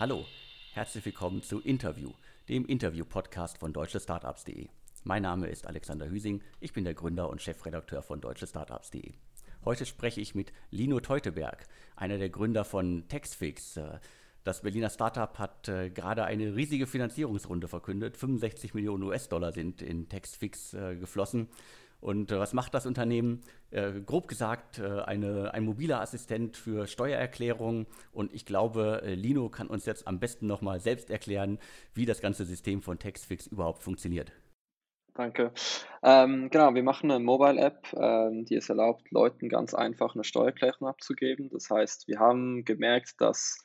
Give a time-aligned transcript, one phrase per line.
[0.00, 0.26] Hallo,
[0.74, 2.12] herzlich willkommen zu Interview,
[2.48, 4.68] dem Interview-Podcast von deutschestartups.de.
[5.02, 9.14] Mein Name ist Alexander Hüsing, ich bin der Gründer und Chefredakteur von deutschestartups.de.
[9.64, 13.80] Heute spreche ich mit Lino Teuteberg, einer der Gründer von Textfix.
[14.44, 18.16] Das Berliner Startup hat äh, gerade eine riesige Finanzierungsrunde verkündet.
[18.16, 21.48] 65 Millionen US-Dollar sind in Textfix äh, geflossen.
[22.00, 23.40] Und äh, was macht das Unternehmen?
[23.70, 27.86] Äh, grob gesagt, äh, eine, ein mobiler Assistent für Steuererklärungen.
[28.12, 31.58] Und ich glaube, äh, Lino kann uns jetzt am besten nochmal selbst erklären,
[31.94, 34.32] wie das ganze System von Textfix überhaupt funktioniert.
[35.14, 35.52] Danke.
[36.04, 40.86] Ähm, genau, wir machen eine Mobile-App, ähm, die es erlaubt, Leuten ganz einfach eine Steuererklärung
[40.86, 41.50] abzugeben.
[41.50, 43.64] Das heißt, wir haben gemerkt, dass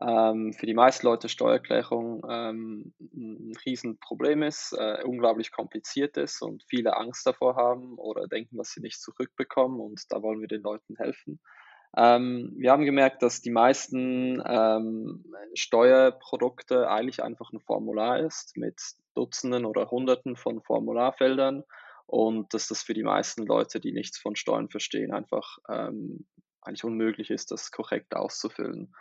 [0.00, 6.64] ähm, für die meisten Leute Steuererklärung ähm, ein Riesenproblem ist, äh, unglaublich kompliziert ist und
[6.68, 10.62] viele Angst davor haben oder denken, dass sie nicht zurückbekommen und da wollen wir den
[10.62, 11.40] Leuten helfen.
[11.94, 18.80] Ähm, wir haben gemerkt, dass die meisten ähm, Steuerprodukte eigentlich einfach ein Formular ist mit
[19.14, 21.64] Dutzenden oder Hunderten von Formularfeldern
[22.06, 26.26] und dass das für die meisten Leute, die nichts von Steuern verstehen, einfach ähm,
[26.62, 28.94] eigentlich unmöglich ist, das korrekt auszufüllen.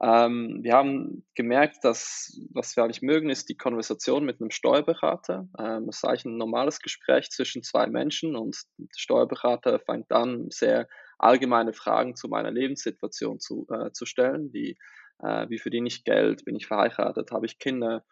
[0.00, 5.48] Ähm, wir haben gemerkt, dass was wir eigentlich mögen, ist die Konversation mit einem Steuerberater.
[5.58, 10.46] Ähm, das ist eigentlich ein normales Gespräch zwischen zwei Menschen und der Steuerberater fängt an,
[10.50, 14.78] sehr allgemeine Fragen zu meiner Lebenssituation zu, äh, zu stellen, wie
[15.20, 18.04] äh, wie verdiene ich Geld, bin ich verheiratet, habe ich Kinder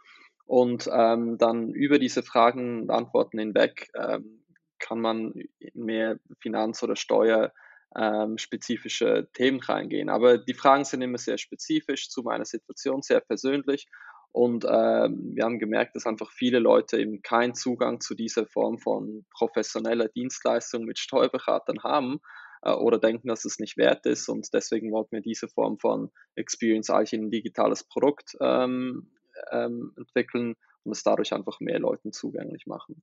[0.45, 4.45] und ähm, dann über diese Fragen und Antworten hinweg ähm,
[4.79, 5.35] kann man
[5.75, 7.53] mehr Finanz- oder Steuer
[7.97, 10.09] ähm, spezifische Themen reingehen.
[10.09, 13.87] Aber die Fragen sind immer sehr spezifisch zu meiner Situation, sehr persönlich.
[14.33, 18.79] Und ähm, wir haben gemerkt, dass einfach viele Leute eben keinen Zugang zu dieser Form
[18.79, 22.21] von professioneller Dienstleistung mit Steuerberatern haben
[22.63, 24.29] äh, oder denken, dass es nicht wert ist.
[24.29, 29.11] Und deswegen wollten wir diese Form von Experience eigentlich in ein digitales Produkt ähm,
[29.53, 30.55] ähm entwickeln
[30.85, 33.03] und es dadurch einfach mehr Leuten zugänglich machen.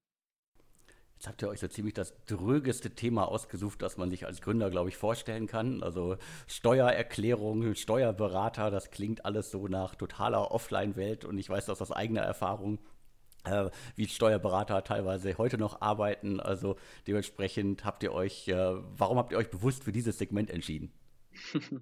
[1.23, 4.69] Jetzt habt ihr euch so ziemlich das drögeste Thema ausgesucht, das man sich als Gründer,
[4.69, 5.81] glaube ich, vorstellen kann.
[5.81, 6.17] Also
[6.47, 12.23] Steuererklärung, Steuerberater, das klingt alles so nach totaler Offline-Welt und ich weiß das aus eigener
[12.23, 12.79] Erfahrung.
[13.45, 16.41] Äh, wie Steuerberater teilweise heute noch arbeiten.
[16.41, 16.75] Also
[17.07, 20.91] dementsprechend habt ihr euch, äh, warum habt ihr euch bewusst für dieses Segment entschieden?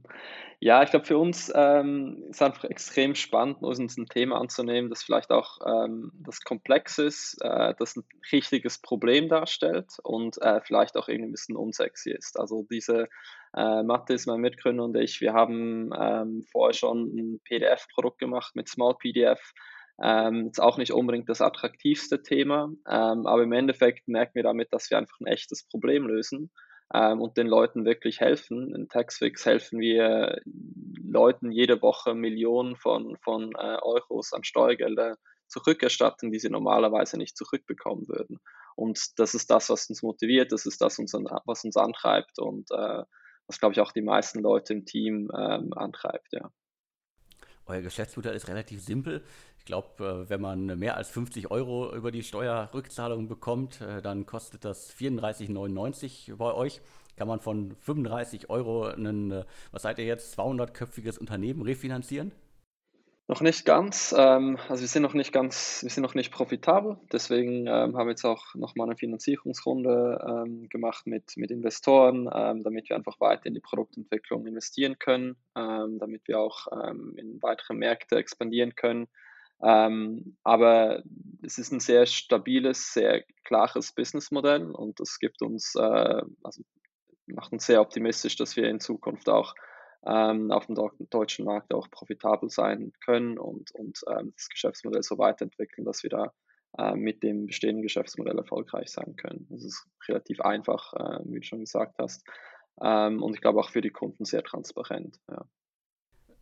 [0.64, 5.02] Ja, ich glaube, für uns ähm, ist einfach extrem spannend, uns ein Thema anzunehmen, das
[5.02, 10.98] vielleicht auch ähm, das komplex ist, äh, das ein richtiges Problem darstellt und äh, vielleicht
[10.98, 12.40] auch irgendwie ein bisschen unsexy ist.
[12.40, 13.10] Also diese
[13.56, 18.70] äh, Mathis, mein Mitgründer und ich, wir haben ähm, vorher schon ein PDF-Produkt gemacht mit
[18.70, 19.54] Small PDF.
[20.00, 24.72] Ähm, ist auch nicht unbedingt das attraktivste Thema, ähm, aber im Endeffekt merken wir damit,
[24.72, 26.52] dass wir einfach ein echtes Problem lösen
[26.94, 28.74] ähm, und den Leuten wirklich helfen.
[28.76, 30.42] In Taxfix helfen wir
[31.04, 37.38] Leuten jede Woche Millionen von, von äh, Euros an Steuergelder zurückerstatten, die sie normalerweise nicht
[37.38, 38.40] zurückbekommen würden.
[38.76, 43.04] Und das ist das, was uns motiviert, das ist das, was uns antreibt und äh,
[43.48, 46.50] was, glaube ich, auch die meisten Leute im Team ähm, antreibt, ja.
[47.66, 49.24] Euer Geschäftsmodell ist relativ simpel.
[49.62, 54.26] Ich glaube, äh, wenn man mehr als 50 Euro über die Steuerrückzahlung bekommt, äh, dann
[54.26, 56.82] kostet das 34,99 bei euch.
[57.16, 62.32] Kann man von 35 Euro ein, äh, was seid ihr jetzt, 200-köpfiges Unternehmen refinanzieren?
[63.28, 64.16] Noch nicht ganz.
[64.18, 66.98] Ähm, also wir sind noch nicht ganz, wir sind noch nicht profitabel.
[67.14, 72.26] Deswegen ähm, haben wir jetzt auch nochmal eine Finanzierungsrunde ähm, gemacht mit, mit Investoren,
[72.64, 76.68] damit wir einfach weiter in die Produktentwicklung investieren können, damit wir auch
[77.16, 79.08] in weitere Märkte expandieren können.
[79.64, 81.04] Aber
[81.44, 86.64] es ist ein sehr stabiles, sehr klares Businessmodell und das gibt uns, äh, also
[87.28, 89.54] macht uns sehr optimistisch, dass wir in Zukunft auch
[90.06, 90.76] ähm, auf dem
[91.10, 96.10] deutschen Markt auch profitabel sein können und, und ähm, das Geschäftsmodell so weiterentwickeln, dass wir
[96.10, 96.34] da
[96.78, 99.46] äh, mit dem bestehenden Geschäftsmodell erfolgreich sein können.
[99.50, 102.26] Das ist relativ einfach, äh, wie du schon gesagt hast.
[102.82, 105.20] Ähm, und ich glaube auch für die Kunden sehr transparent.
[105.30, 105.46] Ja.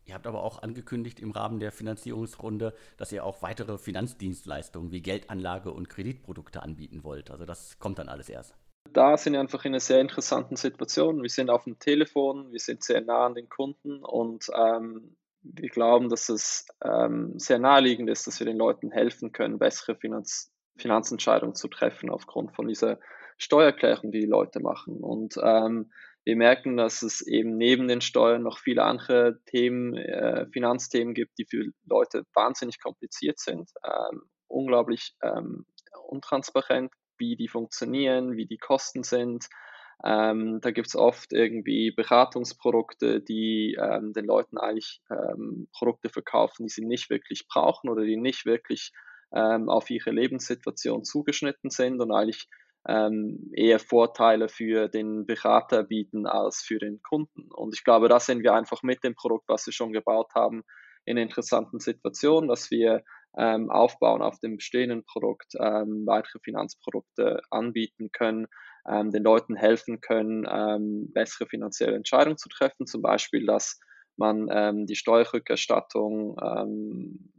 [0.10, 5.04] Ihr habt aber auch angekündigt im Rahmen der Finanzierungsrunde, dass ihr auch weitere Finanzdienstleistungen wie
[5.04, 7.30] Geldanlage und Kreditprodukte anbieten wollt.
[7.30, 8.56] Also das kommt dann alles erst
[8.92, 11.22] da sind wir einfach in einer sehr interessanten Situation.
[11.22, 15.70] Wir sind auf dem Telefon, wir sind sehr nah an den Kunden und ähm, wir
[15.70, 20.52] glauben, dass es ähm, sehr naheliegend ist, dass wir den Leuten helfen können, bessere Finanz
[20.76, 23.00] Finanzentscheidungen zu treffen aufgrund von dieser
[23.38, 25.04] Steuererklärung, die die Leute machen.
[25.04, 25.92] Und ähm,
[26.25, 31.38] wir merken, dass es eben neben den Steuern noch viele andere Themen, äh, Finanzthemen gibt,
[31.38, 35.66] die für Leute wahnsinnig kompliziert sind, ähm, unglaublich ähm,
[36.07, 39.48] untransparent wie die funktionieren, wie die Kosten sind.
[40.04, 46.63] Ähm, da gibt es oft irgendwie Beratungsprodukte, die ähm, den Leuten eigentlich ähm, Produkte verkaufen,
[46.63, 48.94] die sie nicht wirklich brauchen oder die nicht wirklich
[49.33, 52.48] ähm, auf ihre Lebenssituation zugeschnitten sind und eigentlich
[52.88, 57.52] ähm, eher Vorteile für den Berater bieten als für den Kunden.
[57.52, 60.64] Und ich glaube, da sind wir einfach mit dem Produkt, was wir schon gebaut haben,
[61.06, 63.04] in interessanten Situationen, dass wir
[63.38, 68.48] ähm, aufbauen auf dem bestehenden Produkt, ähm, weitere Finanzprodukte anbieten können,
[68.88, 73.80] ähm, den Leuten helfen können, ähm, bessere finanzielle Entscheidungen zu treffen, zum Beispiel, dass
[74.18, 77.31] man ähm, die Steuerrückerstattung ähm,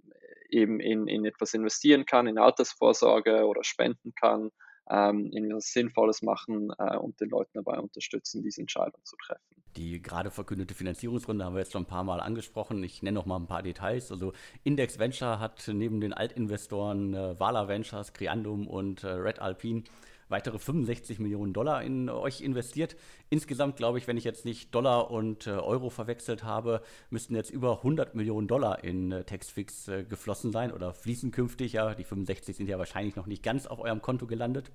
[0.49, 4.51] eben in, in etwas investieren kann, in Altersvorsorge oder spenden kann,
[4.91, 9.43] ähm, etwas Sinnvolles machen äh, und den Leuten dabei unterstützen, diese Entscheidung zu treffen.
[9.77, 12.83] Die gerade verkündete Finanzierungsrunde haben wir jetzt schon ein paar Mal angesprochen.
[12.83, 14.11] Ich nenne noch mal ein paar Details.
[14.11, 14.33] Also
[14.65, 19.85] Index Venture hat neben den Altinvestoren äh, Vala Ventures, Criandum und äh, Red Alpine
[20.31, 22.97] weitere 65 Millionen Dollar in euch investiert.
[23.29, 27.51] Insgesamt glaube ich, wenn ich jetzt nicht Dollar und äh, Euro verwechselt habe, müssten jetzt
[27.51, 31.73] über 100 Millionen Dollar in äh, Textfix äh, geflossen sein oder fließen künftig.
[31.73, 34.71] Ja, die 65 sind ja wahrscheinlich noch nicht ganz auf eurem Konto gelandet.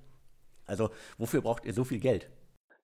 [0.66, 2.28] Also wofür braucht ihr so viel Geld?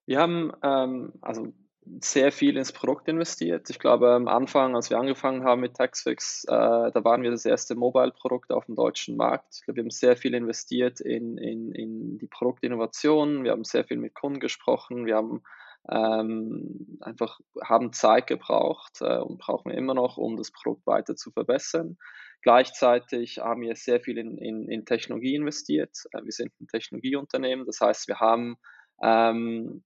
[0.06, 1.52] Wir haben ähm, also
[2.00, 3.69] sehr viel ins Produkt investiert.
[3.69, 7.44] Ich glaube, am Anfang, als wir angefangen haben mit Taxfix, äh, da waren wir das
[7.44, 9.56] erste Mobile-Produkt auf dem deutschen Markt.
[9.56, 13.43] Ich glaube, wir haben sehr viel investiert in, in, in die Produktinnovation.
[13.43, 15.06] Wir haben sehr viel mit Kunden gesprochen.
[15.06, 15.43] Wir haben
[15.90, 21.17] ähm, einfach haben Zeit gebraucht äh, und brauchen wir immer noch, um das Produkt weiter
[21.17, 21.99] zu verbessern.
[22.43, 26.05] Gleichzeitig haben wir sehr viel in, in, in Technologie investiert.
[26.12, 28.56] Äh, wir sind ein Technologieunternehmen, das heißt, wir haben
[29.02, 29.82] ähm,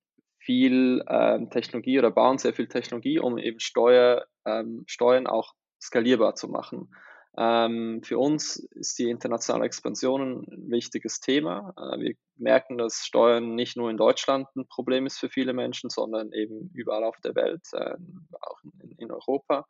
[0.47, 6.37] viel ähm, Technologie oder bauen sehr viel Technologie, um eben Steuer, ähm, Steuern auch skalierbar
[6.37, 6.89] zu machen.
[7.37, 11.75] Ähm, für uns ist die internationale Expansion ein wichtiges Thema.
[11.77, 15.91] Äh, wir merken, dass Steuern nicht nur in Deutschland ein Problem ist für viele Menschen,
[15.91, 17.97] sondern eben überall auf der Welt, äh,
[18.41, 19.67] auch in, in Europa.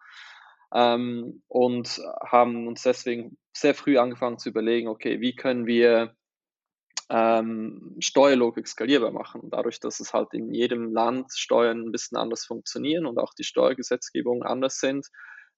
[0.74, 6.14] Ähm, und haben uns deswegen sehr früh angefangen zu überlegen, okay, wie können wir
[7.08, 9.42] ähm, Steuerlogik skalierbar machen.
[9.50, 13.44] Dadurch, dass es halt in jedem Land Steuern ein bisschen anders funktionieren und auch die
[13.44, 15.06] Steuergesetzgebungen anders sind,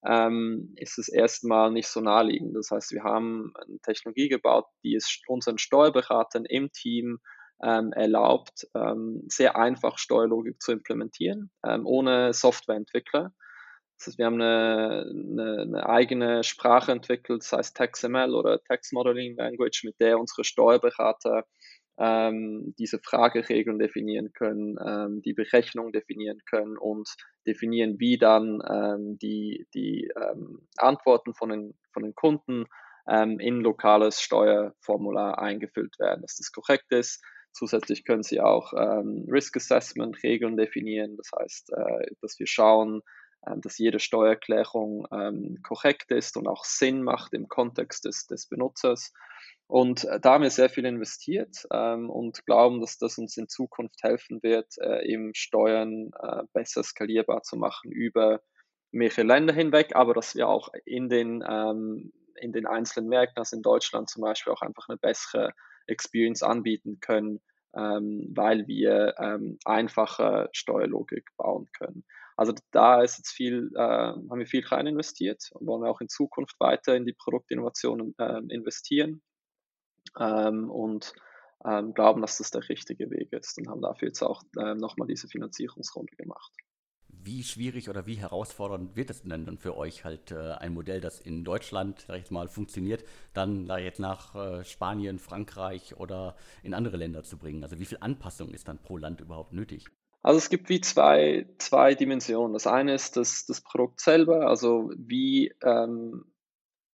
[0.05, 2.55] ähm, ist es erstmal nicht so naheliegend.
[2.55, 7.19] Das heißt, wir haben eine Technologie gebaut, die es unseren Steuerberatern im Team
[7.61, 13.33] ähm, erlaubt, ähm, sehr einfach Steuerlogik zu implementieren, ähm, ohne Softwareentwickler.
[13.99, 18.93] Das heißt, wir haben eine, eine, eine, eigene Sprache entwickelt, das heißt TaxML oder Tax
[18.93, 21.43] Modeling Language, mit der unsere Steuerberater
[21.99, 27.09] ähm, diese Frageregeln definieren können, ähm, die Berechnung definieren können und
[27.45, 32.67] definieren, wie dann ähm, die, die ähm, Antworten von den, von den Kunden
[33.09, 37.21] ähm, in lokales Steuerformular eingefüllt werden, dass das korrekt ist.
[37.51, 43.01] Zusätzlich können sie auch ähm, Risk Assessment Regeln definieren, das heißt, äh, dass wir schauen,
[43.57, 49.13] dass jede Steuererklärung ähm, korrekt ist und auch Sinn macht im Kontext des, des Benutzers.
[49.67, 53.47] Und äh, da haben wir sehr viel investiert ähm, und glauben, dass das uns in
[53.47, 58.41] Zukunft helfen wird, äh, eben Steuern äh, besser skalierbar zu machen über
[58.91, 62.11] mehrere Länder hinweg, aber dass wir auch in den, ähm,
[62.41, 65.53] in den einzelnen Märkten, also in Deutschland zum Beispiel, auch einfach eine bessere
[65.85, 67.39] Experience anbieten können,
[67.75, 72.05] ähm, weil wir ähm, einfache Steuerlogik bauen können.
[72.39, 76.07] Also da ist jetzt viel, äh, haben wir viel rein investiert und wollen auch in
[76.07, 79.21] Zukunft weiter in die Produktinnovationen äh, investieren
[80.17, 81.11] ähm, und
[81.65, 85.09] ähm, glauben, dass das der richtige Weg ist und haben dafür jetzt auch äh, nochmal
[85.09, 86.53] diese Finanzierungsrunde gemacht.
[87.09, 91.01] Wie schwierig oder wie herausfordernd wird es denn dann für euch halt äh, ein Modell,
[91.01, 93.03] das in Deutschland, sag ich mal, funktioniert,
[93.33, 97.63] dann da jetzt nach äh, Spanien, Frankreich oder in andere Länder zu bringen?
[97.63, 99.89] Also wie viel Anpassung ist dann pro Land überhaupt nötig?
[100.21, 102.53] Also es gibt wie zwei, zwei Dimensionen.
[102.53, 106.25] Das eine ist das, das Produkt selber, also wie, ähm,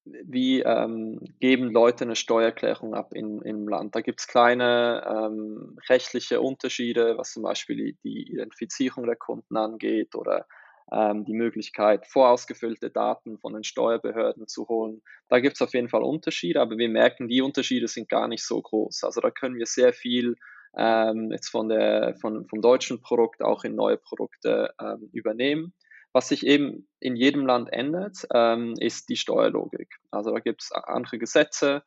[0.06, 3.96] wie ähm, geben Leute eine Steuererklärung ab in, im Land.
[3.96, 9.58] Da gibt es kleine ähm, rechtliche Unterschiede, was zum Beispiel die, die Identifizierung der Kunden
[9.58, 10.46] angeht oder
[10.92, 15.02] ähm, die Möglichkeit, vorausgefüllte Daten von den Steuerbehörden zu holen.
[15.30, 18.44] Da gibt es auf jeden Fall Unterschiede, aber wir merken, die Unterschiede sind gar nicht
[18.46, 19.04] so groß.
[19.04, 20.36] Also da können wir sehr viel
[20.78, 25.74] ähm, jetzt von der, von, vom deutschen Produkt auch in neue Produkte ähm, übernehmen.
[26.14, 29.96] Was sich eben in jedem Land ändert, ähm, ist die Steuerlogik.
[30.12, 31.84] Also da gibt es andere Gesetze,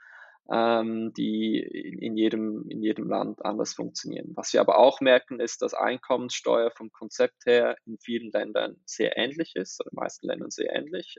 [0.52, 4.33] ähm, die in jedem, in jedem Land anders funktionieren.
[4.35, 9.16] Was wir aber auch merken, ist, dass Einkommenssteuer vom Konzept her in vielen Ländern sehr
[9.16, 11.16] ähnlich ist, oder in den meisten Ländern sehr ähnlich.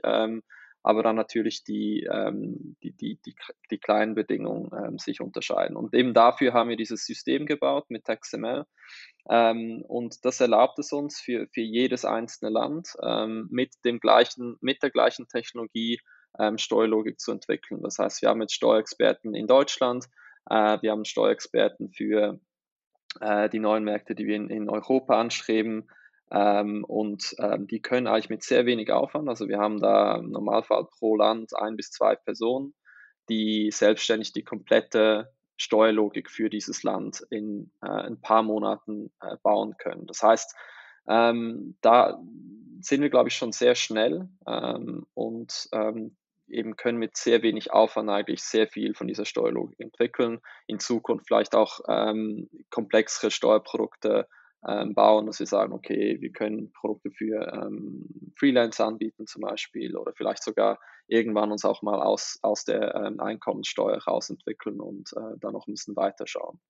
[0.82, 3.34] Aber dann natürlich die, ähm, die, die, die,
[3.70, 5.76] die, kleinen Bedingungen ähm, sich unterscheiden.
[5.76, 8.64] Und eben dafür haben wir dieses System gebaut mit XML.
[9.28, 14.56] Ähm, und das erlaubt es uns für, für jedes einzelne Land ähm, mit, dem gleichen,
[14.60, 15.98] mit der gleichen Technologie
[16.38, 17.82] ähm, Steuerlogik zu entwickeln.
[17.82, 20.06] Das heißt, wir haben jetzt Steuerexperten in Deutschland,
[20.48, 22.40] äh, wir haben Steuerexperten für
[23.20, 25.90] äh, die neuen Märkte, die wir in, in Europa anstreben.
[26.32, 30.30] Ähm, und ähm, die können eigentlich mit sehr wenig Aufwand, also wir haben da im
[30.30, 32.74] Normalfall pro Land ein bis zwei Personen,
[33.28, 39.74] die selbstständig die komplette Steuerlogik für dieses Land in äh, ein paar Monaten äh, bauen
[39.76, 40.06] können.
[40.06, 40.54] Das heißt,
[41.08, 42.20] ähm, da
[42.80, 46.16] sind wir, glaube ich, schon sehr schnell ähm, und ähm,
[46.48, 50.40] eben können mit sehr wenig Aufwand eigentlich sehr viel von dieser Steuerlogik entwickeln.
[50.66, 54.28] In Zukunft vielleicht auch ähm, komplexere Steuerprodukte
[54.66, 59.96] ähm, bauen, dass wir sagen, okay, wir können Produkte für ähm, Freelancer anbieten zum Beispiel
[59.96, 65.38] oder vielleicht sogar irgendwann uns auch mal aus, aus der ähm, Einkommenssteuer rausentwickeln und äh,
[65.40, 66.60] da noch ein bisschen weiterschauen.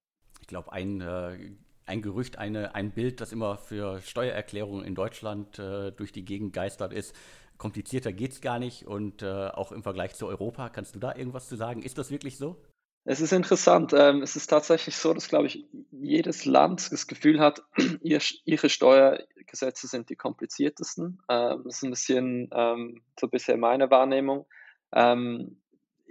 [0.41, 1.53] Ich glaube, ein, äh,
[1.87, 6.53] ein Gerücht, eine, ein Bild, das immer für Steuererklärungen in Deutschland äh, durch die Gegend
[6.53, 7.15] geistert ist,
[7.59, 11.15] komplizierter geht es gar nicht und äh, auch im Vergleich zu Europa, kannst du da
[11.15, 11.83] irgendwas zu sagen?
[11.83, 12.57] Ist das wirklich so?
[13.05, 13.95] Es ist interessant.
[13.95, 17.63] Ähm, es ist tatsächlich so, dass, glaube ich, jedes Land das Gefühl hat,
[18.03, 21.23] ihr, ihre Steuergesetze sind die kompliziertesten.
[21.29, 24.47] Ähm, das ist ein bisschen ähm, so bisher meine Wahrnehmung.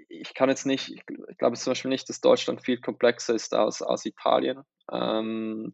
[0.07, 1.05] Ich kann jetzt nicht, ich
[1.37, 4.63] glaube zum Beispiel nicht, dass Deutschland viel komplexer ist als, als Italien.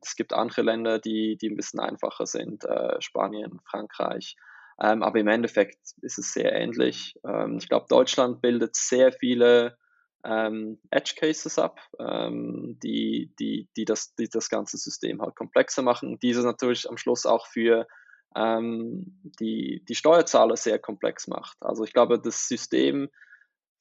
[0.01, 4.37] Es gibt andere Länder, die, die ein bisschen einfacher sind, äh, Spanien, Frankreich.
[4.77, 7.13] Aber im Endeffekt ist es sehr ähnlich.
[7.59, 9.77] ich glaube, Deutschland bildet sehr viele
[10.25, 15.81] ähm, Edge Cases ab, ähm, die, die, die, das, die das ganze System halt komplexer
[15.81, 16.19] machen.
[16.21, 17.87] Diese natürlich am Schluss auch für
[18.35, 21.57] ähm, die, die Steuerzahler sehr komplex macht.
[21.61, 23.09] Also ich glaube, das System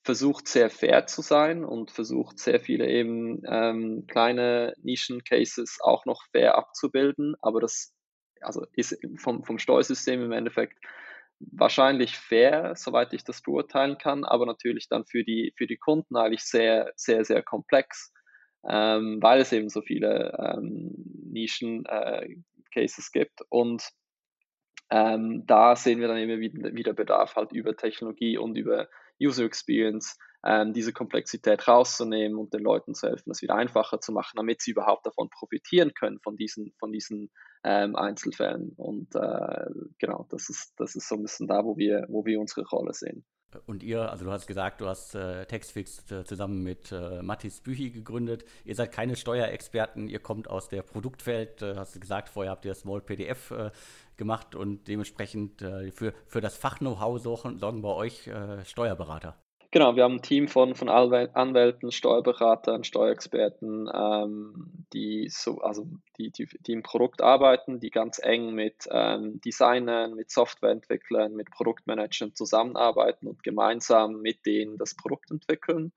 [0.04, 6.22] versucht sehr fair zu sein und versucht sehr viele eben ähm, kleine Nischen-Cases auch noch
[6.30, 7.94] fair abzubilden, aber das
[8.42, 10.78] also ist vom, vom Steuersystem im Endeffekt
[11.38, 16.16] wahrscheinlich fair, soweit ich das beurteilen kann, aber natürlich dann für die, für die Kunden
[16.16, 18.12] eigentlich sehr, sehr, sehr komplex,
[18.68, 20.94] ähm, weil es eben so viele ähm,
[21.30, 23.40] Nischen-Cases äh, gibt.
[23.48, 23.88] Und
[24.90, 28.88] ähm, da sehen wir dann immer wieder, wieder Bedarf halt über Technologie und über
[29.20, 34.12] User Experience, ähm, diese Komplexität rauszunehmen und den Leuten zu helfen, das wieder einfacher zu
[34.12, 37.30] machen, damit sie überhaupt davon profitieren können, von diesen, von diesen
[37.64, 38.72] ähm, Einzelfällen.
[38.76, 39.66] Und äh,
[39.98, 42.92] genau, das ist, das ist so ein bisschen da, wo wir, wo wir unsere Rolle
[42.92, 43.24] sehen.
[43.66, 47.60] Und ihr, also du hast gesagt, du hast äh, Textfix äh, zusammen mit äh, Mathis
[47.60, 48.44] Büchi gegründet.
[48.64, 51.62] Ihr seid keine Steuerexperten, ihr kommt aus der Produktwelt.
[51.62, 53.70] Äh, hast du gesagt, vorher habt ihr Small PDF äh,
[54.16, 58.30] gemacht und dementsprechend äh, für, für das Fach-Know-how sorgen bei euch
[58.64, 59.43] Steuerberater.
[59.74, 66.30] Genau, wir haben ein Team von, von Anwälten, Steuerberatern, Steuerexperten, ähm, die, so, also die,
[66.30, 72.36] die, die im Produkt arbeiten, die ganz eng mit ähm, Designern, mit Softwareentwicklern, mit Produktmanagern
[72.36, 75.92] zusammenarbeiten und gemeinsam mit denen das Produkt entwickeln.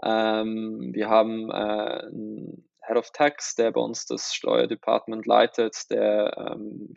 [0.00, 6.56] Ähm, wir haben äh, einen Head of Tax, der bei uns das Steuerdepartment leitet, der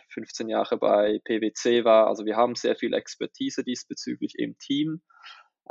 [0.09, 2.05] 15 ähm, Jahre bei PwC war.
[2.05, 5.01] Also wir haben sehr viel Expertise diesbezüglich im Team.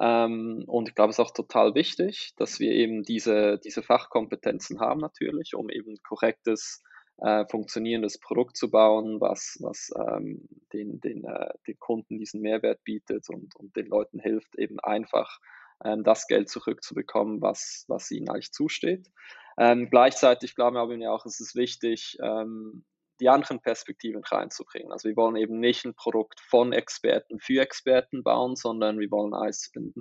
[0.01, 4.81] Ähm, und ich glaube, es ist auch total wichtig, dass wir eben diese, diese Fachkompetenzen
[4.81, 6.83] haben natürlich, um eben korrektes,
[7.19, 12.83] äh, funktionierendes Produkt zu bauen, was, was ähm, den, den, äh, den Kunden diesen Mehrwert
[12.83, 15.39] bietet und, und den Leuten hilft, eben einfach
[15.85, 19.09] ähm, das Geld zurückzubekommen, was, was ihnen eigentlich zusteht.
[19.57, 22.85] Ähm, gleichzeitig glauben wir ja auch, es ist wichtig, ähm,
[23.21, 24.93] die anderen Perspektiven reinzubringen.
[24.93, 29.35] Also wir wollen eben nicht ein Produkt von Experten für Experten bauen, sondern wir wollen
[29.35, 29.53] ein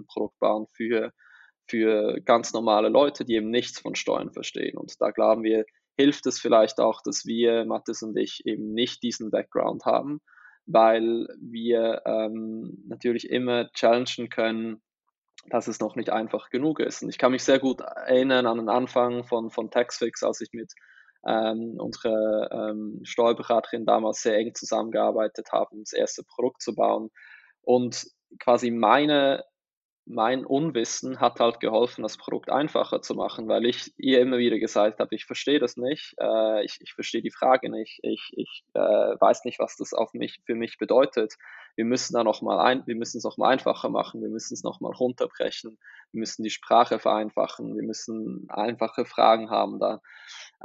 [0.08, 1.12] Produkt bauen für,
[1.68, 4.78] für ganz normale Leute, die eben nichts von Steuern verstehen.
[4.78, 5.66] Und da glauben wir,
[5.96, 10.22] hilft es vielleicht auch, dass wir, Mathis und ich, eben nicht diesen Background haben,
[10.66, 14.82] weil wir ähm, natürlich immer challengen können,
[15.50, 17.04] dass es noch nicht einfach genug ist.
[17.04, 20.50] Und ich kann mich sehr gut erinnern an den Anfang von, von Taxfix, als ich
[20.54, 20.74] mit
[21.26, 27.10] ähm, unsere ähm, Steuerberaterin damals sehr eng zusammengearbeitet haben, das erste Produkt zu bauen.
[27.62, 28.06] Und
[28.40, 29.44] quasi meine
[30.06, 34.60] mein Unwissen hat halt geholfen, das Produkt einfacher zu machen, weil ich ihr immer wieder
[34.60, 38.66] gesagt habe, ich verstehe das nicht, äh, ich, ich verstehe die Frage nicht, ich, ich
[38.74, 41.36] äh, weiß nicht, was das auf mich, für mich bedeutet.
[41.76, 44.54] Wir müssen da noch mal ein, wir müssen es noch mal einfacher machen, wir müssen
[44.54, 45.80] es noch mal runterbrechen,
[46.12, 50.02] wir müssen die Sprache vereinfachen, wir müssen einfache Fragen haben da.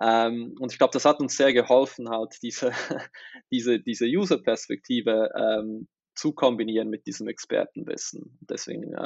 [0.00, 2.70] Ähm, und ich glaube, das hat uns sehr geholfen, halt diese,
[3.50, 8.38] diese, diese User-Perspektive ähm, zu kombinieren mit diesem Expertenwissen.
[8.40, 8.96] Deswegen äh,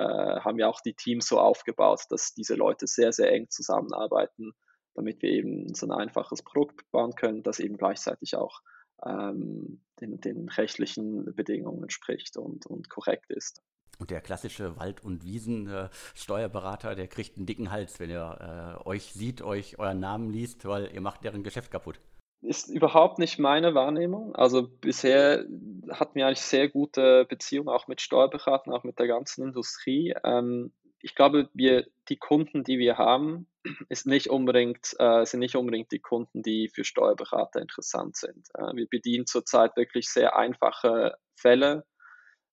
[0.40, 4.52] haben wir auch die Teams so aufgebaut, dass diese Leute sehr, sehr eng zusammenarbeiten,
[4.94, 8.60] damit wir eben so ein einfaches Produkt bauen können, das eben gleichzeitig auch
[9.04, 13.62] ähm, den, den rechtlichen Bedingungen entspricht und, und korrekt ist.
[13.98, 19.12] Und der klassische Wald- und Wiesen-Steuerberater, der kriegt einen dicken Hals, wenn er äh, euch
[19.12, 22.00] sieht, euch euren Namen liest, weil ihr macht deren Geschäft kaputt.
[22.40, 24.34] Ist überhaupt nicht meine Wahrnehmung.
[24.34, 25.44] Also bisher
[25.90, 30.12] hatten wir eigentlich sehr gute Beziehungen auch mit Steuerberatern, auch mit der ganzen Industrie.
[30.24, 30.72] Ähm,
[31.02, 33.48] ich glaube, wir, die Kunden, die wir haben,
[33.88, 38.48] ist nicht unbedingt, äh, sind nicht unbedingt die Kunden, die für Steuerberater interessant sind.
[38.54, 41.84] Äh, wir bedienen zurzeit wirklich sehr einfache Fälle,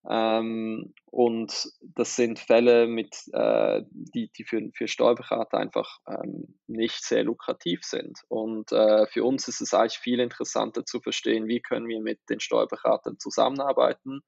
[0.08, 7.04] ähm, und das sind Fälle, mit, äh, die, die für, für Steuerberater einfach ähm, nicht
[7.04, 8.20] sehr lukrativ sind.
[8.30, 12.20] Und äh, für uns ist es eigentlich viel interessanter zu verstehen, wie können wir mit
[12.30, 14.22] den Steuerberatern zusammenarbeiten,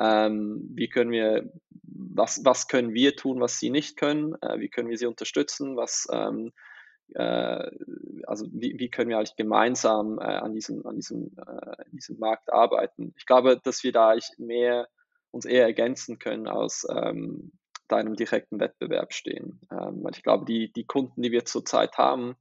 [0.00, 1.52] ähm, wie können wir,
[1.82, 5.76] was, was können wir tun, was sie nicht können, äh, wie können wir sie unterstützen,
[5.76, 6.52] was, ähm,
[7.14, 7.70] äh,
[8.26, 12.52] also wie, wie können wir eigentlich gemeinsam äh, an diesem, an diesem, äh, diesem Markt
[12.52, 13.14] arbeiten.
[13.16, 14.88] Ich glaube, dass wir da eigentlich mehr
[15.34, 17.52] uns eher ergänzen können, als ähm,
[17.88, 19.60] da in einem direkten Wettbewerb stehen.
[19.70, 22.36] Ähm, ich glaube, die, die Kunden, die wir zurzeit haben,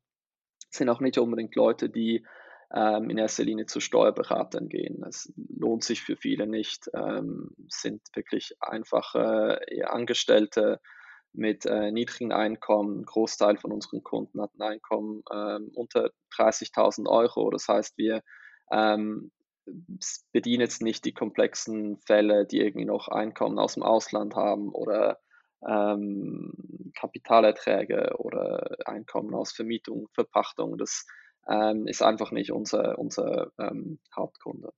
[0.69, 2.25] sind auch nicht unbedingt Leute, die
[2.73, 5.03] ähm, in erster Linie zu Steuerberatern gehen.
[5.07, 10.79] Es lohnt sich für viele nicht, ähm, sind wirklich einfache Angestellte
[11.33, 12.99] mit äh, niedrigen Einkommen.
[12.99, 17.49] Ein Großteil von unseren Kunden hat ein Einkommen ähm, unter 30.000 Euro.
[17.49, 18.21] Das heißt, wir
[18.71, 19.31] ähm,
[20.31, 25.19] bedienen jetzt nicht die komplexen Fälle, die irgendwie noch Einkommen aus dem Ausland haben oder
[25.67, 30.77] ähm, Kapitalerträge oder Einkommen aus Vermietung, Verpachtung.
[30.77, 31.05] Das
[31.47, 34.71] ähm, ist einfach nicht unser, unser ähm, Hauptkunde.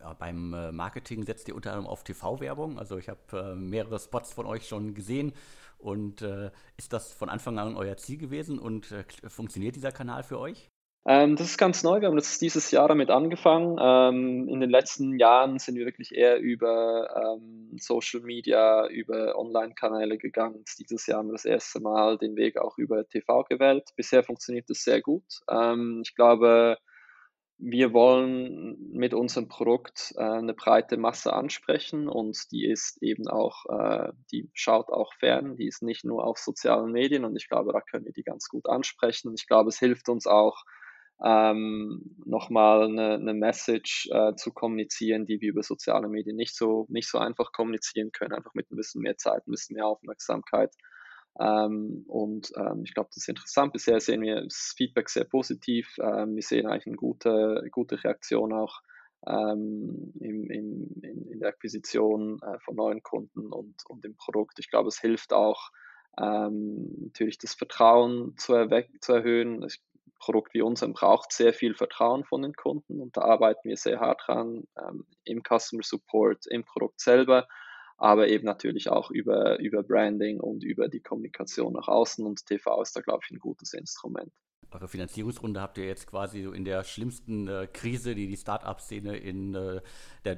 [0.00, 2.78] Ja, beim äh, Marketing setzt ihr unter anderem auf TV-Werbung.
[2.78, 5.32] Also ich habe äh, mehrere Spots von euch schon gesehen.
[5.78, 10.22] Und äh, ist das von Anfang an euer Ziel gewesen und äh, funktioniert dieser Kanal
[10.22, 10.70] für euch?
[11.08, 12.02] Ähm, das ist ganz neu.
[12.02, 13.78] Wir haben das dieses Jahr damit angefangen.
[13.80, 20.18] Ähm, in den letzten Jahren sind wir wirklich eher über ähm, Social Media, über Online-Kanäle
[20.18, 20.64] gegangen.
[20.78, 23.88] Dieses Jahr haben wir das erste Mal den Weg auch über TV gewählt.
[23.96, 25.24] Bisher funktioniert das sehr gut.
[25.50, 26.76] Ähm, ich glaube,
[27.56, 33.64] wir wollen mit unserem Produkt äh, eine breite Masse ansprechen und die ist eben auch,
[33.70, 37.72] äh, die schaut auch fern, die ist nicht nur auf sozialen Medien und ich glaube,
[37.72, 39.32] da können wir die ganz gut ansprechen.
[39.34, 40.64] Ich glaube, es hilft uns auch,
[41.24, 46.86] ähm, nochmal eine, eine Message äh, zu kommunizieren, die wir über soziale Medien nicht so,
[46.88, 50.74] nicht so einfach kommunizieren können, einfach mit ein bisschen mehr Zeit, ein bisschen mehr Aufmerksamkeit.
[51.40, 53.72] Ähm, und ähm, ich glaube, das ist interessant.
[53.72, 55.96] Bisher sehen wir das Feedback sehr positiv.
[56.00, 58.80] Ähm, wir sehen eigentlich eine gute, gute Reaktion auch
[59.26, 64.58] ähm, im, im, in, der Akquisition äh, von neuen Kunden und, und im Produkt.
[64.58, 65.70] Ich glaube, es hilft auch,
[66.20, 68.54] ähm, natürlich das Vertrauen zu,
[69.00, 69.64] zu erhöhen.
[69.64, 69.80] Ich
[70.18, 74.00] Produkt wie unserem braucht sehr viel Vertrauen von den Kunden und da arbeiten wir sehr
[74.00, 77.48] hart dran ähm, im Customer Support, im Produkt selber,
[77.96, 82.80] aber eben natürlich auch über, über Branding und über die Kommunikation nach außen und TV
[82.82, 84.32] ist da, glaube ich, ein gutes Instrument.
[84.70, 89.54] Eure Finanzierungsrunde habt ihr jetzt quasi in der schlimmsten äh, Krise, die die Start-up-Szene in,
[89.54, 89.80] äh,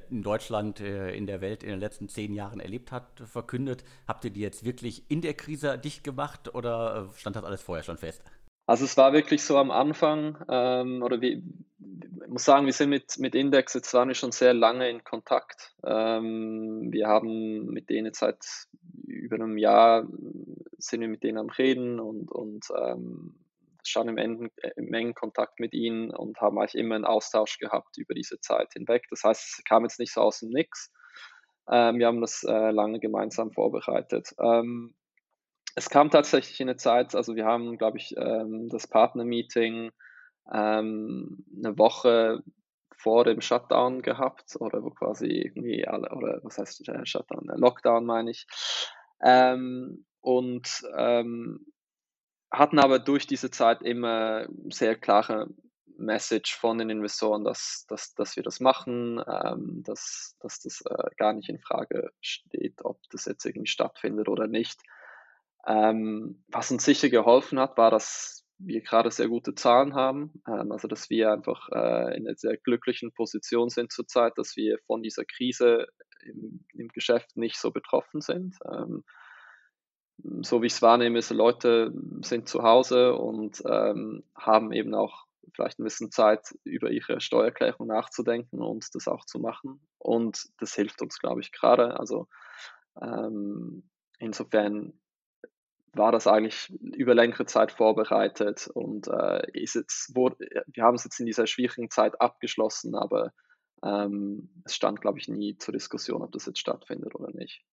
[0.08, 3.82] in Deutschland, äh, in der Welt in den letzten zehn Jahren erlebt hat, verkündet.
[4.06, 7.60] Habt ihr die jetzt wirklich in der Krise dicht gemacht oder äh, stand das alles
[7.60, 8.22] vorher schon fest?
[8.70, 11.42] Also es war wirklich so am Anfang, ähm, oder wie,
[12.22, 15.02] ich muss sagen, wir sind mit, mit Index jetzt waren wir schon sehr lange in
[15.02, 15.74] Kontakt.
[15.84, 18.38] Ähm, wir haben mit denen seit
[19.08, 20.06] über einem Jahr
[20.78, 23.34] sind wir mit denen am Reden und, und ähm,
[23.82, 27.98] schon im, engen, im engen Kontakt mit ihnen und haben eigentlich immer einen Austausch gehabt
[27.98, 29.06] über diese Zeit hinweg.
[29.10, 30.92] Das heißt, es kam jetzt nicht so aus dem Nix.
[31.68, 34.32] Ähm, wir haben das äh, lange gemeinsam vorbereitet.
[34.38, 34.94] Ähm,
[35.74, 39.90] es kam tatsächlich in eine Zeit, also wir haben, glaube ich, ähm, das Partner-Meeting
[40.52, 42.42] ähm, eine Woche
[42.96, 47.56] vor dem Shutdown gehabt oder wo quasi irgendwie alle, oder was heißt äh, Shutdown, äh,
[47.56, 48.46] Lockdown meine ich.
[49.22, 51.66] Ähm, und ähm,
[52.50, 55.48] hatten aber durch diese Zeit immer sehr klare
[55.96, 61.10] Message von den Investoren, dass, dass, dass wir das machen, ähm, dass, dass das äh,
[61.16, 64.80] gar nicht in Frage steht, ob das jetzt irgendwie stattfindet oder nicht.
[65.66, 70.72] Ähm, was uns sicher geholfen hat, war, dass wir gerade sehr gute Zahlen haben, ähm,
[70.72, 75.02] also dass wir einfach äh, in einer sehr glücklichen Position sind zurzeit, dass wir von
[75.02, 75.86] dieser Krise
[76.22, 78.56] im, im Geschäft nicht so betroffen sind.
[78.70, 79.04] Ähm,
[80.42, 81.92] so wie ich es wahrnehme, ist, Leute
[82.22, 87.86] sind zu Hause und ähm, haben eben auch vielleicht ein bisschen Zeit, über ihre Steuererklärung
[87.86, 89.80] nachzudenken und das auch zu machen.
[89.98, 91.98] Und das hilft uns, glaube ich, gerade.
[91.98, 92.28] Also
[93.00, 95.00] ähm, insofern
[95.92, 101.04] war das eigentlich über längere Zeit vorbereitet und äh, ist jetzt, wo, wir haben es
[101.04, 103.32] jetzt in dieser schwierigen Zeit abgeschlossen, aber
[103.82, 107.64] ähm, es stand, glaube ich, nie zur Diskussion, ob das jetzt stattfindet oder nicht.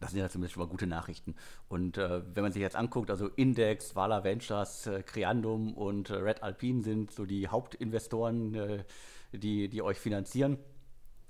[0.00, 1.34] Das sind ja zumindest schon mal gute Nachrichten.
[1.68, 6.14] Und äh, wenn man sich jetzt anguckt, also Index, Vala Ventures, äh, Creandum und äh,
[6.14, 8.84] Red Alpine sind so die Hauptinvestoren, äh,
[9.32, 10.58] die, die euch finanzieren.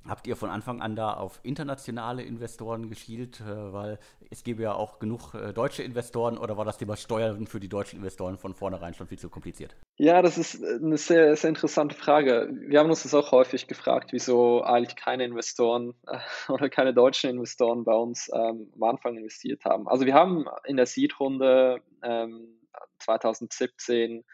[0.07, 3.99] Habt ihr von Anfang an da auf internationale Investoren geschielt, äh, weil
[4.31, 7.69] es gäbe ja auch genug äh, deutsche Investoren oder war das Thema Steuern für die
[7.69, 9.77] deutschen Investoren von vornherein schon viel zu kompliziert?
[9.97, 12.51] Ja, das ist eine sehr, sehr interessante Frage.
[12.53, 16.19] Wir haben uns das auch häufig gefragt, wieso eigentlich keine Investoren äh,
[16.53, 19.88] oder keine deutschen Investoren bei uns ähm, am Anfang investiert haben.
[19.88, 22.61] Also wir haben in der Seed-Runde ähm,
[22.99, 24.25] 2017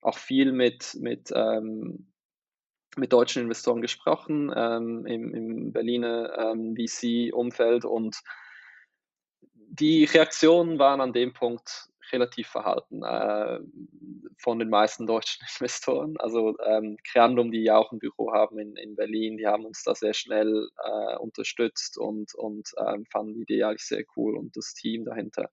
[0.00, 2.06] auch viel mit, mit ähm,
[2.98, 8.20] mit deutschen Investoren gesprochen ähm, im, im Berliner ähm, VC-Umfeld und
[9.70, 13.60] die Reaktionen waren an dem Punkt relativ verhalten äh,
[14.38, 16.16] von den meisten deutschen Investoren.
[16.18, 19.82] Also ähm, Creandum, die ja auch ein Büro haben in, in Berlin, die haben uns
[19.82, 24.56] da sehr schnell äh, unterstützt und, und ähm, fanden die Idee eigentlich sehr cool und
[24.56, 25.50] das Team dahinter.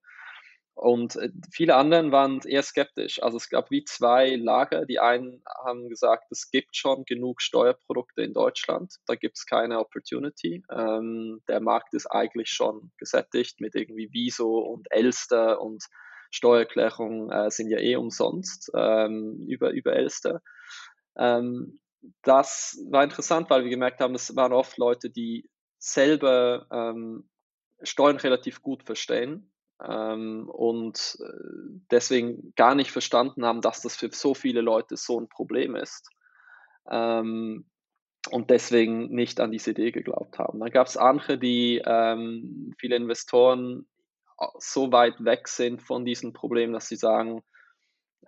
[0.75, 3.23] Und äh, viele anderen waren eher skeptisch.
[3.23, 4.85] Also es gab wie zwei Lager.
[4.85, 8.93] Die einen haben gesagt, es gibt schon genug Steuerprodukte in Deutschland.
[9.07, 10.63] Da gibt es keine Opportunity.
[10.69, 15.85] Ähm, der Markt ist eigentlich schon gesättigt mit irgendwie Viso und Elster und
[16.31, 20.41] Steuererklärung äh, sind ja eh umsonst ähm, über, über Elster.
[21.17, 21.79] Ähm,
[22.21, 27.29] das war interessant, weil wir gemerkt haben, es waren oft Leute, die selber ähm,
[27.81, 29.51] Steuern relativ gut verstehen
[29.83, 35.19] ähm, und äh, deswegen gar nicht verstanden haben, dass das für so viele Leute so
[35.19, 36.09] ein Problem ist.
[36.89, 37.65] Ähm,
[38.31, 40.59] und deswegen nicht an diese Idee geglaubt haben.
[40.59, 43.87] Dann gab es andere, die ähm, viele Investoren
[44.39, 47.43] äh, so weit weg sind von diesem Problem, dass sie sagen,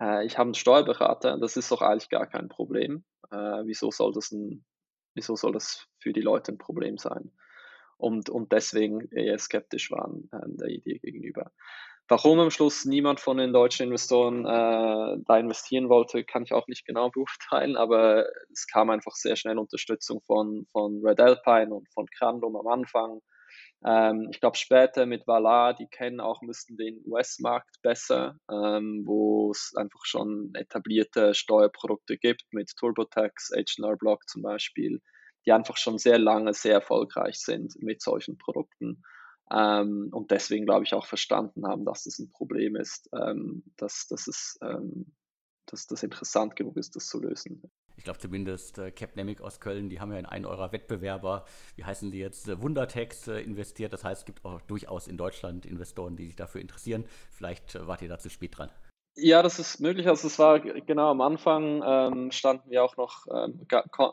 [0.00, 3.04] äh, ich habe einen Steuerberater, das ist doch eigentlich gar kein Problem.
[3.30, 4.64] Äh, wieso, soll das ein,
[5.14, 7.32] wieso soll das für die Leute ein Problem sein?
[7.98, 11.52] Und, und deswegen eher skeptisch waren äh, der Idee gegenüber.
[12.10, 16.66] Warum am Schluss niemand von den deutschen Investoren äh, da investieren wollte, kann ich auch
[16.66, 21.86] nicht genau beurteilen, aber es kam einfach sehr schnell Unterstützung von, von Red Alpine und
[21.92, 23.20] von Crandom am Anfang.
[23.84, 29.50] Ähm, ich glaube später mit Valar, die kennen auch müssten den US-Markt besser, ähm, wo
[29.50, 35.02] es einfach schon etablierte Steuerprodukte gibt mit TurboTax, H&R Block zum Beispiel
[35.48, 39.02] die einfach schon sehr lange sehr erfolgreich sind mit solchen Produkten.
[39.50, 44.06] Ähm, und deswegen, glaube ich, auch verstanden haben, dass das ein Problem ist, ähm, dass,
[44.08, 45.16] dass, es, ähm,
[45.64, 47.62] dass das interessant genug ist, das zu lösen.
[47.96, 51.84] Ich glaube zumindest äh, Capnemic aus Köln, die haben ja in einen eurer Wettbewerber, wie
[51.84, 53.94] heißen sie jetzt, äh, Wundertex äh, investiert.
[53.94, 57.06] Das heißt, es gibt auch durchaus in Deutschland Investoren, die sich dafür interessieren.
[57.30, 58.70] Vielleicht äh, wart ihr da zu spät dran.
[59.16, 60.06] Ja, das ist möglich.
[60.06, 63.66] Also es war genau am Anfang ähm, standen wir auch noch, ähm,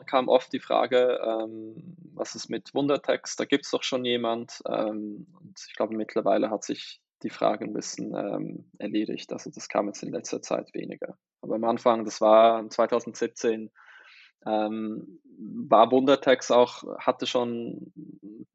[0.06, 3.38] kam oft die Frage, ähm, was ist mit Wundertext?
[3.38, 4.62] Da gibt es doch schon jemand.
[4.68, 9.32] Ähm, und ich glaube, mittlerweile hat sich die Frage ein bisschen ähm, erledigt.
[9.32, 11.16] Also das kam jetzt in letzter Zeit weniger.
[11.40, 13.70] Aber am Anfang, das war 2017,
[14.46, 17.92] ähm, war Wundertext auch, hatte schon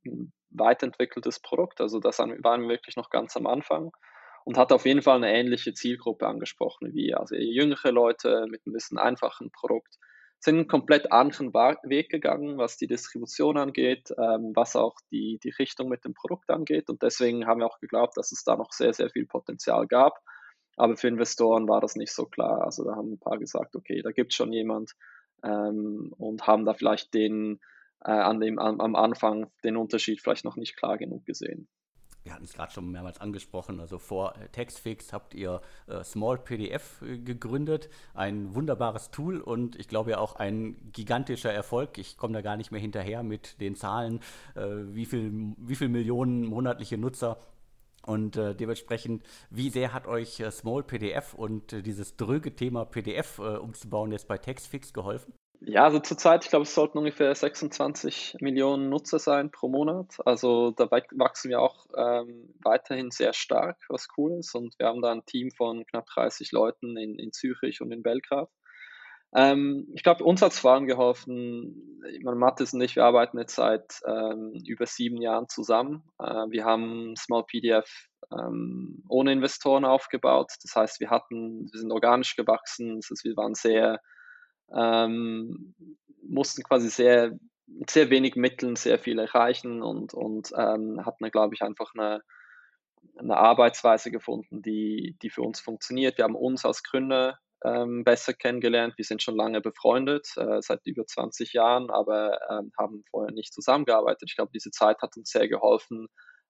[0.06, 1.80] ein weiterentwickeltes Produkt.
[1.80, 3.91] Also das waren wir wirklich noch ganz am Anfang
[4.45, 8.73] und hat auf jeden Fall eine ähnliche Zielgruppe angesprochen wie also jüngere Leute mit ein
[8.73, 9.97] bisschen einfachen Produkt
[10.43, 15.51] sind einen komplett anderen Weg gegangen, was die Distribution angeht, ähm, was auch die, die
[15.51, 16.89] Richtung mit dem Produkt angeht.
[16.89, 20.19] Und deswegen haben wir auch geglaubt, dass es da noch sehr, sehr viel Potenzial gab.
[20.77, 22.63] Aber für Investoren war das nicht so klar.
[22.63, 24.93] Also da haben ein paar gesagt, okay, da gibt es schon jemand
[25.43, 27.60] ähm, und haben da vielleicht den
[28.04, 31.67] äh, an dem, am, am Anfang den Unterschied vielleicht noch nicht klar genug gesehen
[32.23, 36.38] wir hatten es gerade schon mehrmals angesprochen, also vor äh, Textfix habt ihr äh, Small
[36.38, 41.97] PDF äh, gegründet, ein wunderbares Tool und ich glaube ja auch ein gigantischer Erfolg.
[41.97, 44.19] Ich komme da gar nicht mehr hinterher mit den Zahlen,
[44.55, 47.38] äh, wie, viel, wie viel Millionen monatliche Nutzer
[48.05, 52.86] und äh, dementsprechend, wie sehr hat euch äh, Small PDF und äh, dieses dröge Thema
[52.86, 55.34] PDF äh, umzubauen jetzt bei Textfix geholfen?
[55.63, 60.17] Ja, also zurzeit, ich glaube, es sollten ungefähr 26 Millionen Nutzer sein pro Monat.
[60.26, 64.56] Also da wachsen wir auch ähm, weiterhin sehr stark, was cool ist.
[64.56, 68.02] Und wir haben da ein Team von knapp 30 Leuten in, in Zürich und in
[68.02, 68.50] Belgrad.
[69.36, 73.38] Ähm, ich glaube, uns hat es vor allem geholfen, meine Mathis und ich, wir arbeiten
[73.38, 76.04] jetzt seit ähm, über sieben Jahren zusammen.
[76.19, 80.52] Äh, wir haben Small PDF ähm, ohne Investoren aufgebaut.
[80.63, 82.95] Das heißt, wir hatten, wir sind organisch gewachsen.
[82.95, 84.02] Das heißt, wir waren sehr
[84.75, 85.75] ähm,
[86.23, 87.31] mussten quasi sehr
[87.67, 92.21] mit sehr wenig Mitteln sehr viel erreichen und, und ähm, hatten, glaube ich, einfach eine,
[93.17, 96.17] eine Arbeitsweise gefunden, die, die für uns funktioniert.
[96.17, 98.95] Wir haben uns als Gründer ähm, besser kennengelernt.
[98.97, 103.53] Wir sind schon lange befreundet, äh, seit über 20 Jahren, aber ähm, haben vorher nicht
[103.53, 104.23] zusammengearbeitet.
[104.25, 106.07] Ich glaube, diese Zeit hat uns sehr geholfen,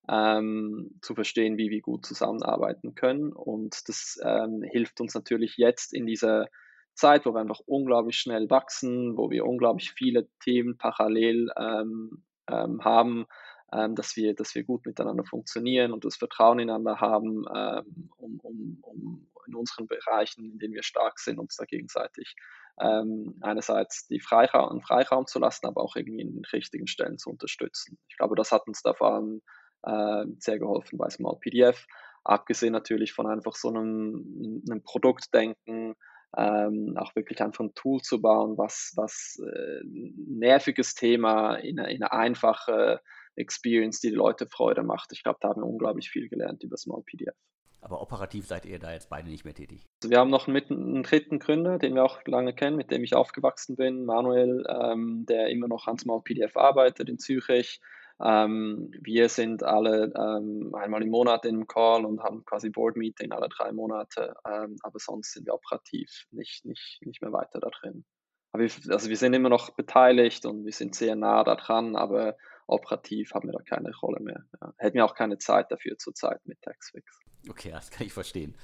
[0.10, 3.34] ähm, zu verstehen, wie wir gut zusammenarbeiten können.
[3.34, 6.48] Und das ähm, hilft uns natürlich jetzt in dieser
[6.94, 12.84] Zeit, wo wir einfach unglaublich schnell wachsen, wo wir unglaublich viele Themen parallel ähm, ähm,
[12.84, 13.26] haben,
[13.74, 18.40] ähm, dass, wir, dass wir gut miteinander funktionieren und das Vertrauen ineinander haben, ähm, um,
[18.42, 22.36] um, um in unseren Bereichen, in denen wir stark sind, uns da gegenseitig
[22.80, 27.30] ähm, einerseits die Freiraum, Freiraum zu lassen, aber auch irgendwie in den richtigen Stellen zu
[27.30, 27.98] unterstützen.
[28.08, 29.42] Ich glaube, das hat uns da vor allem
[29.84, 31.86] äh, sehr geholfen bei Small PDF.
[32.24, 35.96] Abgesehen natürlich von einfach so einem, einem Produktdenken,
[36.38, 41.92] ähm, auch wirklich einfach ein Tool zu bauen, was, was äh, nerviges Thema in eine,
[41.92, 43.02] in eine einfache
[43.36, 45.12] Experience, die die Leute Freude macht.
[45.12, 47.36] Ich glaube, da haben wir unglaublich viel gelernt über Small PDF.
[47.84, 49.82] Aber operativ seid ihr da jetzt beide nicht mehr tätig.
[50.02, 53.04] Also wir haben noch einen, einen dritten Gründer, den wir auch lange kennen, mit dem
[53.04, 57.82] ich aufgewachsen bin, Manuel, ähm, der immer noch an Small PDF arbeitet in Zürich.
[58.24, 63.32] Ähm, wir sind alle ähm, einmal im Monat im Call und haben quasi Board Meeting
[63.32, 67.70] alle drei Monate, ähm, aber sonst sind wir operativ nicht, nicht, nicht mehr weiter da
[67.70, 68.06] drin.
[68.52, 71.96] Aber wir, also wir sind immer noch beteiligt und wir sind sehr nah da dran,
[71.96, 72.36] aber
[72.68, 74.44] operativ haben wir da keine Rolle mehr.
[74.60, 74.74] Ja.
[74.78, 77.20] Hätten wir auch keine Zeit dafür zurzeit mit TaxFix.
[77.50, 78.56] Okay, das kann ich verstehen.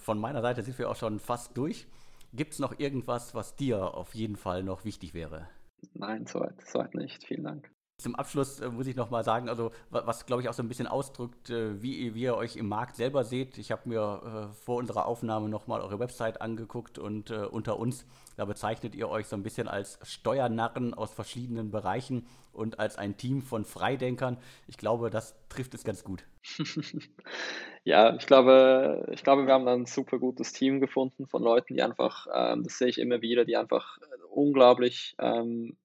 [0.00, 1.86] Von meiner Seite sind wir auch schon fast durch.
[2.32, 5.48] Gibt es noch irgendwas, was dir auf jeden Fall noch wichtig wäre?
[5.94, 7.24] Nein, soweit, soweit nicht.
[7.24, 7.75] Vielen Dank.
[7.98, 10.68] Zum Abschluss äh, muss ich noch mal sagen, also was glaube ich auch so ein
[10.68, 13.56] bisschen ausdrückt, äh, wie, wie, ihr euch im Markt selber seht.
[13.56, 17.78] Ich habe mir äh, vor unserer Aufnahme noch mal eure Website angeguckt und äh, unter
[17.78, 18.04] uns,
[18.36, 23.16] da bezeichnet ihr euch so ein bisschen als Steuernarren aus verschiedenen Bereichen und als ein
[23.16, 24.36] Team von Freidenkern.
[24.68, 26.26] Ich glaube, das trifft es ganz gut.
[27.84, 31.82] ja, ich glaube, ich glaube, wir haben ein super gutes Team gefunden von Leuten, die
[31.82, 33.96] einfach, ähm, das sehe ich immer wieder, die einfach
[34.28, 35.78] unglaublich ähm,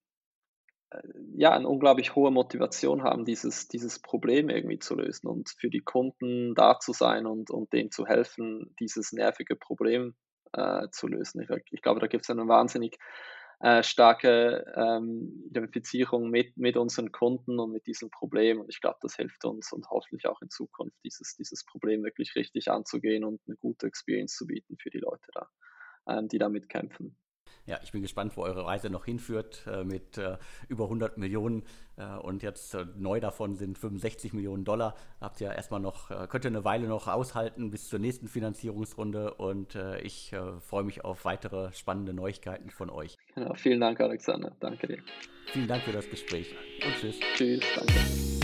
[1.36, 5.82] ja, eine unglaublich hohe Motivation haben, dieses, dieses Problem irgendwie zu lösen und für die
[5.82, 10.15] Kunden da zu sein und, und denen zu helfen, dieses nervige Problem
[10.54, 11.41] äh, zu lösen.
[11.41, 12.97] Ich, ich, glaube, da gibt es eine wahnsinnig
[13.62, 18.97] äh, starke ähm, Identifizierung mit, mit unseren Kunden und mit diesem Problem und ich glaube,
[19.01, 23.39] das hilft uns und hoffentlich auch in Zukunft dieses, dieses Problem wirklich richtig anzugehen und
[23.47, 25.47] eine gute Experience zu bieten für die Leute da,
[26.10, 27.15] ähm, die damit kämpfen
[27.65, 31.63] ja, ich bin gespannt, wo eure Reise noch hinführt äh, mit äh, über 100 Millionen
[31.97, 34.95] äh, und jetzt äh, neu davon sind 65 Millionen Dollar.
[35.19, 39.36] Habt ihr erstmal noch, äh, könnt ihr eine Weile noch aushalten bis zur nächsten Finanzierungsrunde
[39.36, 43.17] und äh, ich freue mich auf weitere spannende Neuigkeiten von euch.
[43.36, 44.52] Ja, vielen Dank, Alexander.
[44.60, 45.00] Danke dir.
[45.47, 47.19] Vielen Dank für das Gespräch und tschüss.
[47.36, 48.40] Tschüss, danke.